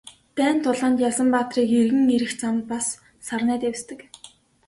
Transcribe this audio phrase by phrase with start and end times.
[0.37, 2.85] Дайн тулаанд ялсан баатрын эргэн ирэх замд бас
[3.27, 3.99] сарнай дэвсдэг.